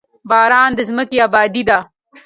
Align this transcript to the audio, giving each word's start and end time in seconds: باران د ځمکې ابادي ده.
باران 0.29 0.69
د 0.77 0.79
ځمکې 0.87 1.17
ابادي 1.27 1.63
ده. 1.69 1.79